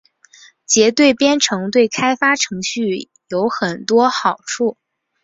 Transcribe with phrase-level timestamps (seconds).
[0.65, 4.79] 结对编程对开发程序有很多好处。